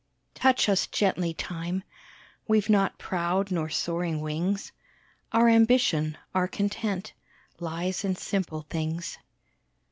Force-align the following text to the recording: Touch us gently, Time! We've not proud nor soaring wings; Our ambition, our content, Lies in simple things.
Touch 0.33 0.67
us 0.67 0.87
gently, 0.87 1.31
Time! 1.31 1.83
We've 2.47 2.71
not 2.71 2.97
proud 2.97 3.51
nor 3.51 3.69
soaring 3.69 4.19
wings; 4.19 4.71
Our 5.31 5.47
ambition, 5.47 6.17
our 6.33 6.47
content, 6.47 7.13
Lies 7.59 8.03
in 8.03 8.15
simple 8.15 8.63
things. 8.67 9.19